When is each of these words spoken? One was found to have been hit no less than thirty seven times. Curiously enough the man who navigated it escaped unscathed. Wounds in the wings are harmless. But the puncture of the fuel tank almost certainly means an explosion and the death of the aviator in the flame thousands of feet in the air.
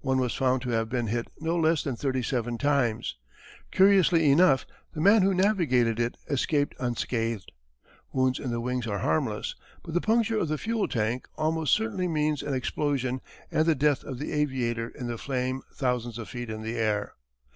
One 0.00 0.18
was 0.18 0.34
found 0.34 0.60
to 0.62 0.70
have 0.70 0.88
been 0.88 1.06
hit 1.06 1.28
no 1.38 1.54
less 1.56 1.84
than 1.84 1.94
thirty 1.94 2.20
seven 2.20 2.58
times. 2.58 3.16
Curiously 3.70 4.28
enough 4.28 4.66
the 4.92 5.00
man 5.00 5.22
who 5.22 5.32
navigated 5.32 6.00
it 6.00 6.16
escaped 6.28 6.74
unscathed. 6.80 7.52
Wounds 8.12 8.40
in 8.40 8.50
the 8.50 8.60
wings 8.60 8.88
are 8.88 8.98
harmless. 8.98 9.54
But 9.84 9.94
the 9.94 10.00
puncture 10.00 10.36
of 10.40 10.48
the 10.48 10.58
fuel 10.58 10.88
tank 10.88 11.28
almost 11.36 11.72
certainly 11.74 12.08
means 12.08 12.42
an 12.42 12.54
explosion 12.54 13.20
and 13.52 13.66
the 13.66 13.76
death 13.76 14.02
of 14.02 14.18
the 14.18 14.32
aviator 14.32 14.88
in 14.88 15.06
the 15.06 15.16
flame 15.16 15.62
thousands 15.72 16.18
of 16.18 16.28
feet 16.28 16.50
in 16.50 16.62
the 16.62 16.74
air. 16.76 17.12